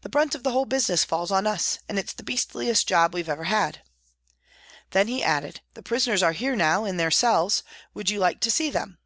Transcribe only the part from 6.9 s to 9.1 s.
the cells, would you like to see them?